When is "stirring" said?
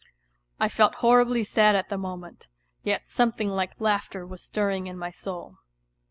4.41-4.87